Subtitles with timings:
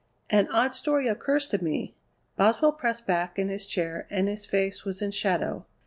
[0.31, 1.93] "An odd story occurs to me."
[2.35, 5.67] Boswell pressed back in his chair and his face was in shadow.